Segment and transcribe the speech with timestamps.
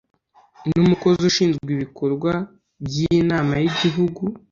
[0.69, 2.31] n umukozi ushinzwe ibikorwa
[2.85, 4.23] by inama y igihugu